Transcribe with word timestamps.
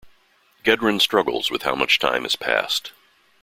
Gedrin 0.63 0.99
struggles 0.99 1.51
with 1.51 1.61
how 1.61 1.75
much 1.75 1.99
time 1.99 2.23
has 2.23 2.35
passed. 2.35 2.91